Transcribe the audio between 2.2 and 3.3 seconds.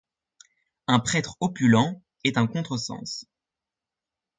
est un contre-sens.